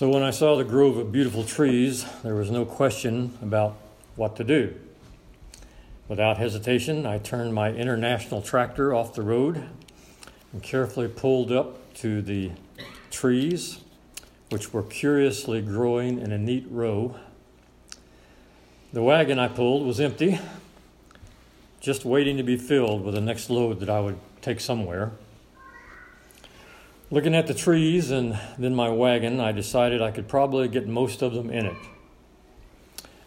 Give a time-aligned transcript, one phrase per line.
[0.00, 3.76] So when I saw the grove of beautiful trees, there was no question about
[4.16, 4.74] what to do.
[6.08, 9.62] Without hesitation, I turned my international tractor off the road
[10.54, 12.52] and carefully pulled up to the
[13.10, 13.80] trees,
[14.48, 17.16] which were curiously growing in a neat row.
[18.94, 20.40] The wagon I pulled was empty,
[21.82, 25.12] just waiting to be filled with the next load that I would take somewhere.
[27.12, 31.22] Looking at the trees and then my wagon, I decided I could probably get most
[31.22, 31.76] of them in it.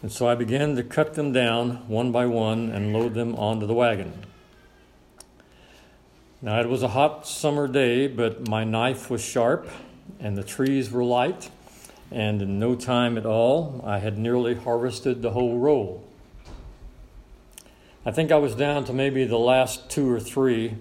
[0.01, 3.67] And so I began to cut them down one by one and load them onto
[3.67, 4.13] the wagon.
[6.41, 9.69] Now it was a hot summer day, but my knife was sharp
[10.17, 11.49] and the trees were light,
[12.09, 16.07] and in no time at all, I had nearly harvested the whole roll.
[18.05, 20.77] I think I was down to maybe the last two or three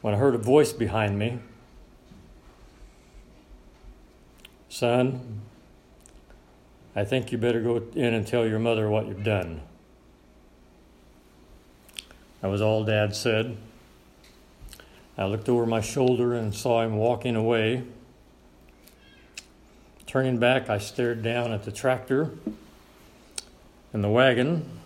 [0.00, 1.38] when I heard a voice behind me
[4.70, 5.42] Son,
[6.94, 9.62] I think you better go in and tell your mother what you've done.
[12.40, 13.56] That was all Dad said.
[15.18, 17.82] I looked over my shoulder and saw him walking away.
[20.06, 22.30] Turning back, I stared down at the tractor
[23.92, 24.78] and the wagon,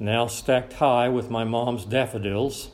[0.00, 2.70] now stacked high with my mom's daffodils.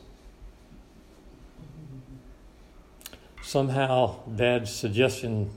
[3.55, 5.49] Somehow, Dad's suggestion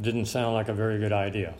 [0.00, 1.54] didn't sound like a very good idea.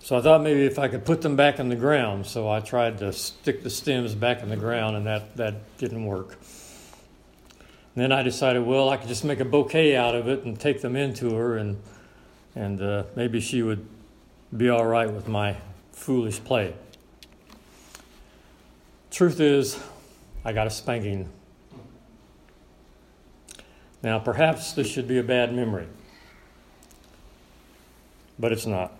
[0.00, 2.24] So I thought maybe if I could put them back in the ground.
[2.24, 6.06] So I tried to stick the stems back in the ground, and that, that didn't
[6.06, 6.38] work.
[7.94, 10.58] And then I decided, well, I could just make a bouquet out of it and
[10.58, 11.76] take them into her, and,
[12.54, 13.86] and uh, maybe she would
[14.56, 15.58] be all right with my
[15.92, 16.72] foolish play.
[19.10, 19.78] Truth is,
[20.42, 21.28] I got a spanking
[24.02, 25.86] now, perhaps this should be a bad memory,
[28.38, 28.92] but it's not.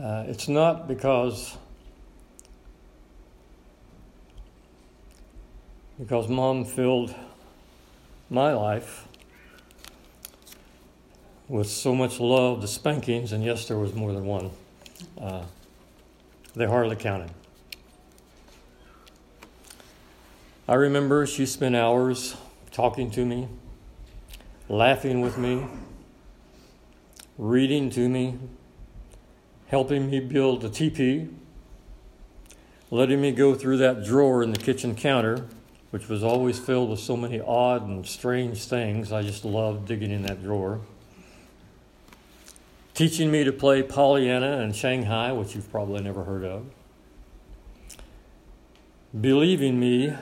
[0.00, 1.56] Uh, it's not because
[5.98, 7.14] because mom filled
[8.30, 9.06] my life
[11.48, 14.50] with so much love, the spankings, and yes, there was more than one.
[15.20, 15.42] Uh,
[16.54, 17.30] they hardly counted.
[20.70, 22.36] I remember she spent hours
[22.70, 23.48] talking to me,
[24.68, 25.66] laughing with me,
[27.36, 28.38] reading to me,
[29.66, 31.26] helping me build a teepee,
[32.88, 35.48] letting me go through that drawer in the kitchen counter,
[35.90, 39.10] which was always filled with so many odd and strange things.
[39.10, 40.82] I just loved digging in that drawer.
[42.94, 46.66] Teaching me to play Pollyanna and Shanghai, which you've probably never heard of.
[49.20, 50.14] Believing me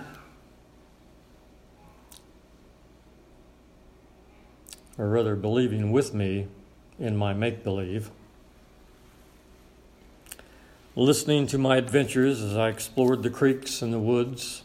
[4.98, 6.48] or rather believing with me
[6.98, 8.10] in my make believe.
[10.96, 14.64] Listening to my adventures as I explored the creeks and the woods,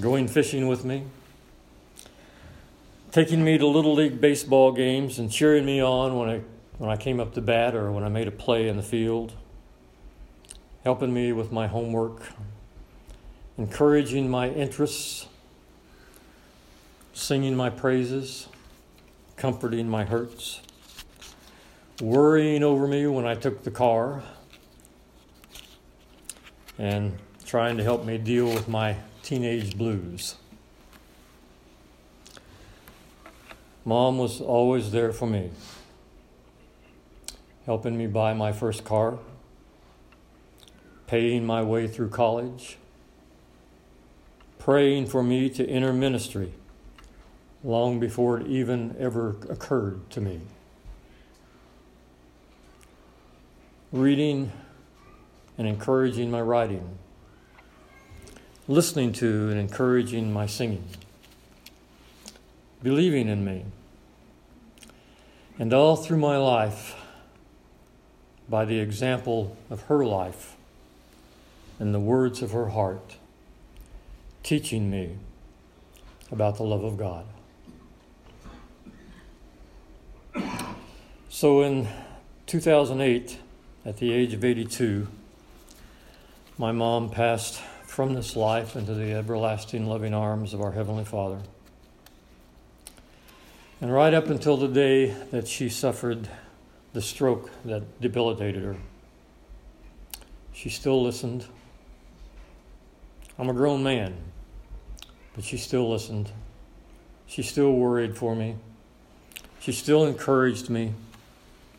[0.00, 1.02] going fishing with me,
[3.10, 6.40] taking me to Little League baseball games and cheering me on when I,
[6.78, 9.32] when I came up to bat or when I made a play in the field,
[10.84, 12.22] helping me with my homework,
[13.58, 15.26] encouraging my interests
[17.16, 18.46] singing my praises,
[19.36, 20.60] comforting my hurts,
[22.02, 24.22] worrying over me when I took the car,
[26.78, 27.16] and
[27.46, 30.34] trying to help me deal with my teenage blues.
[33.86, 35.50] Mom was always there for me,
[37.64, 39.18] helping me buy my first car,
[41.06, 42.76] paying my way through college,
[44.58, 46.52] praying for me to enter ministry
[47.66, 50.40] long before it even ever occurred to me.
[53.90, 54.52] Reading
[55.58, 56.96] and encouraging my writing,
[58.68, 60.84] listening to and encouraging my singing,
[62.84, 63.64] believing in me,
[65.58, 66.94] and all through my life
[68.48, 70.54] by the example of her life
[71.80, 73.16] and the words of her heart,
[74.44, 75.16] teaching me
[76.30, 77.24] about the love of God.
[81.36, 81.86] So in
[82.46, 83.38] 2008,
[83.84, 85.06] at the age of 82,
[86.56, 91.40] my mom passed from this life into the everlasting loving arms of our Heavenly Father.
[93.82, 96.26] And right up until the day that she suffered
[96.94, 98.76] the stroke that debilitated her,
[100.54, 101.44] she still listened.
[103.38, 104.16] I'm a grown man,
[105.34, 106.30] but she still listened.
[107.26, 108.56] She still worried for me.
[109.60, 110.94] She still encouraged me.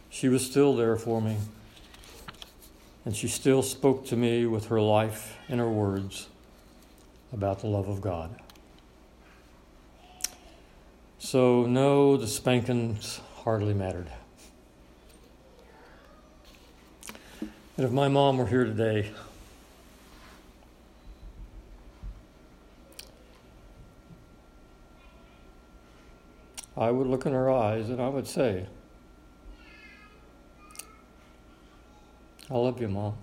[0.10, 1.38] She was still there for me.
[3.06, 6.28] And she still spoke to me with her life and her words
[7.32, 8.36] about the love of God.
[11.20, 14.10] So, no, the spankings hardly mattered.
[17.42, 19.12] And if my mom were here today,
[26.76, 28.68] I would look in her eyes and I would say,
[32.50, 33.18] I love you, Mom.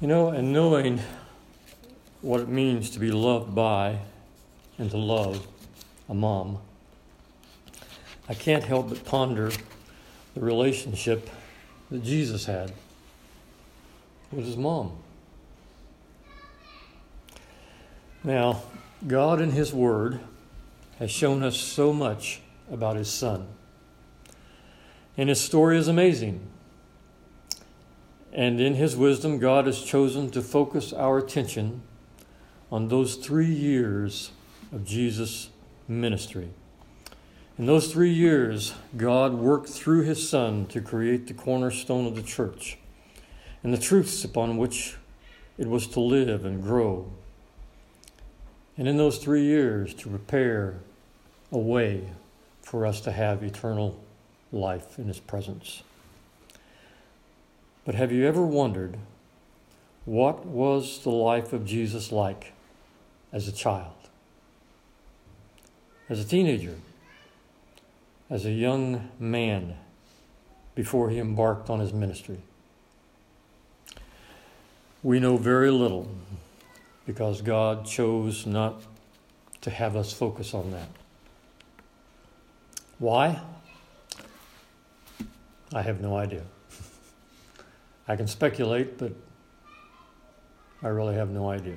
[0.00, 1.00] You know, and knowing
[2.22, 3.98] what it means to be loved by
[4.78, 5.46] and to love
[6.08, 6.58] a mom,
[8.28, 9.50] I can't help but ponder
[10.34, 11.28] the relationship
[11.90, 12.72] that Jesus had
[14.30, 14.96] with his mom.
[18.22, 18.62] Now,
[19.06, 20.20] God in His Word
[20.98, 22.40] has shown us so much
[22.70, 23.48] about His Son.
[25.16, 26.40] And his story is amazing.
[28.32, 31.82] And in his wisdom, God has chosen to focus our attention
[32.70, 34.30] on those three years
[34.72, 35.50] of Jesus'
[35.88, 36.50] ministry.
[37.58, 42.22] In those three years, God worked through his Son to create the cornerstone of the
[42.22, 42.78] church
[43.62, 44.96] and the truths upon which
[45.58, 47.10] it was to live and grow.
[48.78, 50.78] And in those three years, to prepare
[51.52, 52.08] a way
[52.62, 54.02] for us to have eternal
[54.52, 55.82] life in His presence.
[57.84, 58.98] But have you ever wondered
[60.04, 62.52] what was the life of Jesus like
[63.32, 63.94] as a child,
[66.08, 66.76] as a teenager,
[68.28, 69.76] as a young man
[70.74, 72.38] before he embarked on his ministry?
[75.02, 76.08] We know very little
[77.06, 78.82] because God chose not
[79.62, 80.88] to have us focus on that.
[82.98, 83.40] Why?
[85.72, 86.42] I have no idea.
[88.08, 89.12] I can speculate, but
[90.82, 91.76] I really have no idea.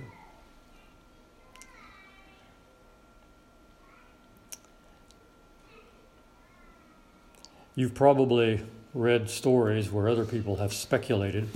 [7.75, 8.61] You've probably
[8.93, 11.49] read stories where other people have speculated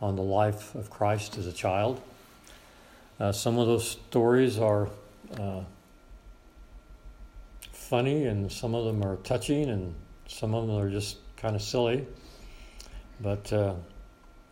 [0.00, 2.00] on the life of Christ as a child.
[3.18, 4.88] Uh, some of those stories are
[5.38, 5.60] uh,
[7.72, 9.94] funny, and some of them are touching, and
[10.26, 12.06] some of them are just kind of silly.
[13.20, 13.74] But uh,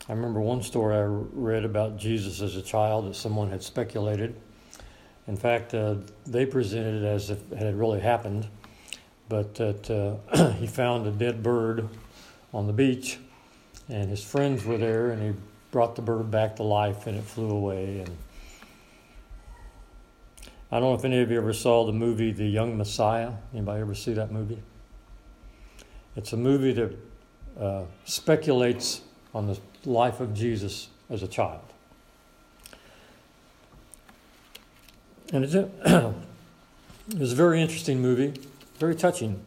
[0.09, 4.35] I remember one story I read about Jesus as a child that someone had speculated.
[5.27, 5.97] In fact, uh,
[6.27, 8.47] they presented it as if it had really happened,
[9.29, 11.89] but that uh, he found a dead bird
[12.53, 13.19] on the beach,
[13.89, 15.41] and his friends were there, and he
[15.71, 18.01] brought the bird back to life, and it flew away.
[18.01, 18.17] And
[20.71, 23.33] I don't know if any of you ever saw the movie The Young Messiah.
[23.55, 24.63] Anybody ever see that movie?
[26.17, 26.97] It's a movie that
[27.61, 29.01] uh, speculates
[29.35, 31.61] on the life of Jesus as a child.
[35.33, 35.69] And it's a,
[37.11, 38.35] it was a very interesting movie,
[38.79, 39.41] very touching,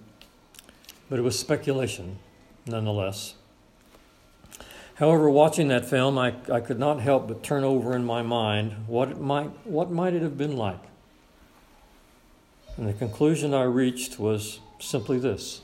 [1.09, 2.19] but it was speculation
[2.65, 3.35] nonetheless.
[4.95, 8.73] However, watching that film, I, I could not help but turn over in my mind
[8.87, 10.81] what it might what might it have been like.
[12.77, 15.61] And the conclusion I reached was simply this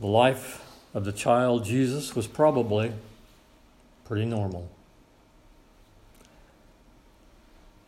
[0.00, 2.92] the life of the child Jesus was probably
[4.04, 4.70] pretty normal.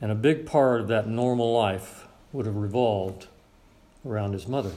[0.01, 3.27] And a big part of that normal life would have revolved
[4.05, 4.73] around his mother.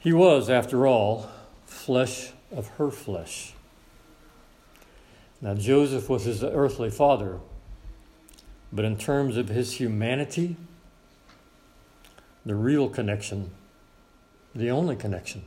[0.00, 1.30] He was, after all,
[1.66, 3.54] flesh of her flesh.
[5.40, 7.40] Now, Joseph was his earthly father,
[8.72, 10.56] but in terms of his humanity,
[12.44, 13.50] the real connection
[14.54, 15.42] the only connection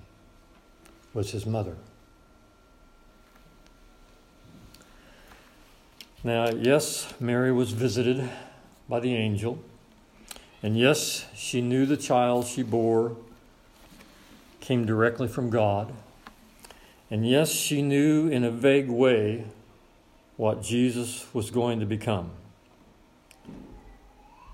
[1.14, 1.76] was his mother.
[6.24, 8.30] Now, yes, Mary was visited
[8.90, 9.60] by the angel,
[10.62, 13.16] and yes, she knew the child she bore
[14.60, 15.94] came directly from God,
[17.10, 19.46] and yes, she knew in a vague way
[20.36, 22.32] what Jesus was going to become.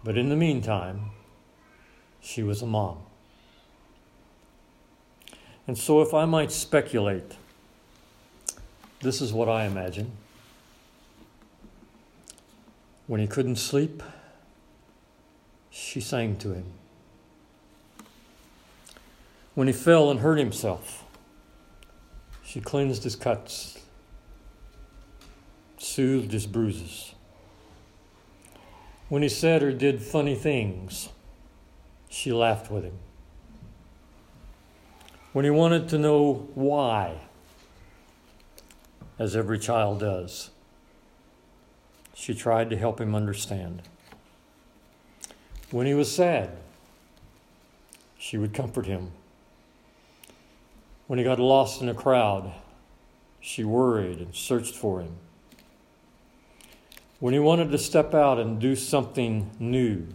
[0.04, 1.12] But in the meantime,
[2.22, 3.00] she was a mom.
[5.68, 7.38] And so, if I might speculate,
[9.02, 10.12] this is what I imagine.
[13.08, 14.04] When he couldn't sleep,
[15.70, 16.66] she sang to him.
[19.56, 21.04] When he fell and hurt himself,
[22.54, 23.80] She cleansed his cuts,
[25.80, 27.16] soothed his bruises.
[29.10, 31.10] When he said or did funny things,
[32.10, 33.00] she laughed with him.
[35.34, 37.22] When he wanted to know why,
[39.18, 40.52] as every child does,
[42.14, 43.82] she tried to help him understand.
[45.72, 46.52] When he was sad,
[48.16, 49.12] she would comfort him.
[51.08, 52.54] When he got lost in a crowd,
[53.42, 55.16] she worried and searched for him.
[57.20, 60.08] When he wanted to step out and do something new,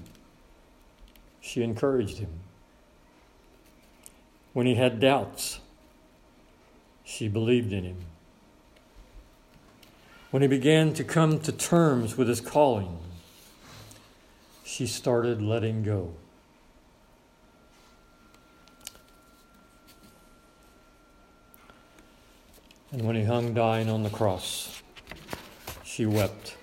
[1.40, 2.30] she encouraged him.
[4.58, 5.60] When he had doubts,
[7.04, 7.98] she believed in him.
[10.32, 12.98] When he began to come to terms with his calling,
[14.64, 16.12] she started letting go.
[22.90, 24.82] And when he hung dying on the cross,
[25.84, 26.56] she wept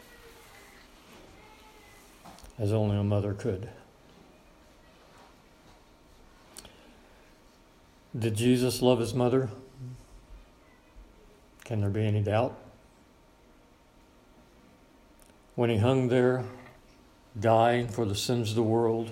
[2.59, 3.69] as only a mother could.
[8.17, 9.49] Did Jesus love his mother?
[11.65, 12.57] Can there be any doubt?
[15.55, 16.45] When he hung there,
[17.37, 19.11] dying for the sins of the world,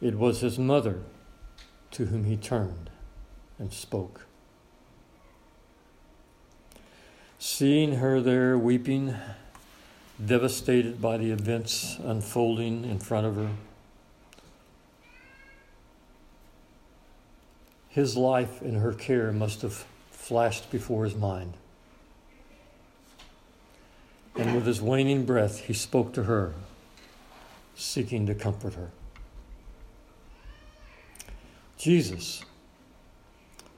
[0.00, 1.02] it was his mother
[1.92, 2.90] to whom he turned
[3.58, 4.26] and spoke.
[7.38, 9.16] Seeing her there weeping,
[10.24, 13.50] devastated by the events unfolding in front of her,
[17.94, 21.54] his life and her care must have flashed before his mind.
[24.36, 26.54] And with his waning breath, he spoke to her,
[27.76, 28.90] seeking to comfort her.
[31.78, 32.44] Jesus,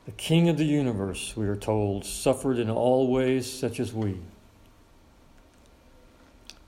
[0.06, 4.16] the King of the universe, we are told, suffered in all ways such as we.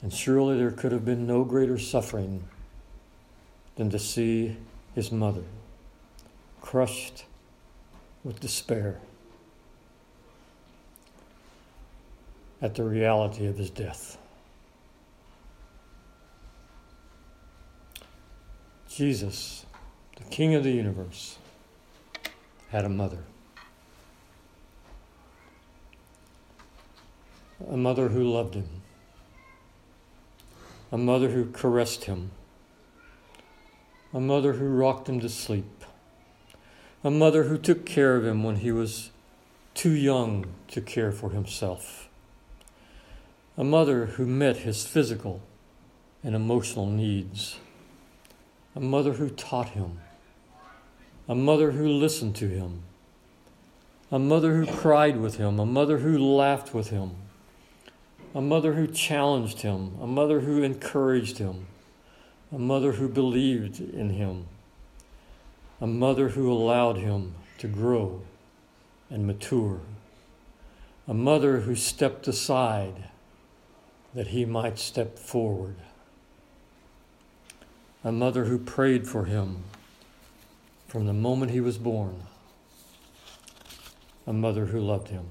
[0.02, 2.45] And surely there could have been no greater suffering
[3.76, 4.59] than to see
[4.95, 5.45] his mother
[6.61, 7.25] crushed
[8.28, 9.00] with despair
[12.61, 14.18] at the reality of his death.
[18.87, 19.64] Jesus,
[20.16, 21.38] the King of the universe,
[22.68, 23.25] had a mother.
[27.66, 28.68] A mother who loved him.
[30.92, 32.32] A mother who caressed him.
[34.12, 35.77] A mother who rocked him to sleep
[37.05, 39.11] a mother who took care of him when he was
[39.75, 42.09] too young to care for himself,
[43.57, 45.40] a mother who met his physical
[46.25, 47.59] and emotional needs,
[48.75, 50.00] a mother who taught him,
[51.28, 52.83] a mother who listened to him,
[54.11, 57.12] a mother who cried with him, a mother who laughed with him,
[58.35, 61.67] a mother who challenged him, a mother who encouraged him,
[62.50, 64.47] a mother who believed in him
[65.80, 68.23] a mother who allowed him to grow
[69.11, 69.80] and mature,
[71.06, 73.04] a mother who stepped aside
[74.14, 75.76] that he might step forward,
[78.02, 79.62] a mother who prayed for him
[80.88, 82.23] from the moment he was born,
[84.26, 85.26] a mother who loved him.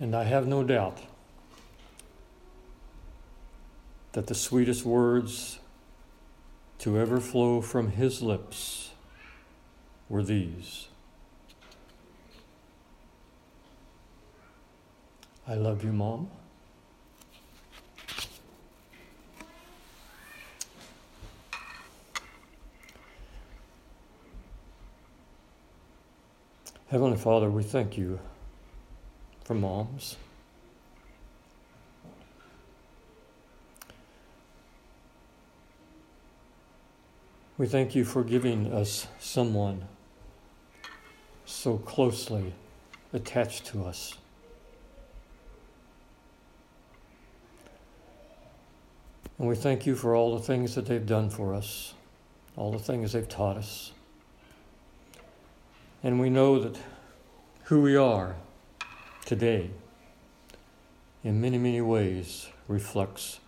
[0.00, 1.00] And I have no doubt
[4.18, 5.60] that the sweetest words
[6.76, 8.90] to ever flow from his lips
[10.08, 10.88] were these
[15.46, 16.28] I love you, Mom.
[26.88, 28.18] Heavenly Father, we thank you
[29.44, 30.16] for moms.
[37.58, 39.88] We thank you for giving us someone
[41.44, 42.54] so closely
[43.12, 44.14] attached to us.
[49.40, 51.94] And we thank you for all the things that they've done for us,
[52.56, 53.90] all the things they've taught us.
[56.04, 56.78] And we know that
[57.64, 58.36] who we are
[59.24, 59.70] today,
[61.24, 63.40] in many, many ways, reflects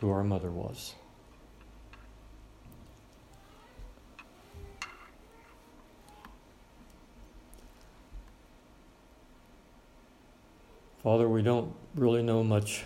[0.00, 0.94] who our mother was.
[11.02, 12.84] Father, we don't really know much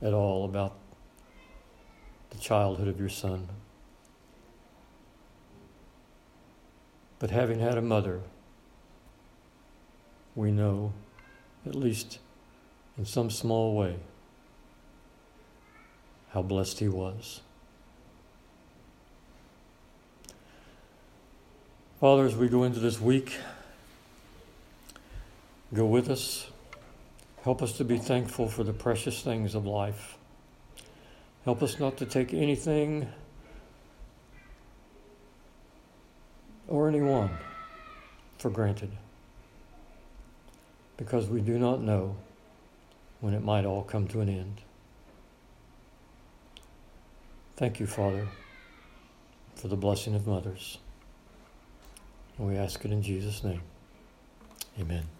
[0.00, 0.74] at all about
[2.30, 3.48] the childhood of your son.
[7.18, 8.22] But having had a mother,
[10.34, 10.94] we know,
[11.66, 12.20] at least
[12.96, 13.96] in some small way,
[16.30, 17.42] how blessed he was.
[22.00, 23.36] Father, as we go into this week,
[25.74, 26.46] go with us.
[27.46, 30.18] Help us to be thankful for the precious things of life.
[31.44, 33.06] Help us not to take anything
[36.66, 37.30] or anyone
[38.36, 38.90] for granted
[40.96, 42.16] because we do not know
[43.20, 44.60] when it might all come to an end.
[47.54, 48.26] Thank you, Father,
[49.54, 50.78] for the blessing of mothers.
[52.38, 53.62] And we ask it in Jesus' name.
[54.80, 55.15] Amen.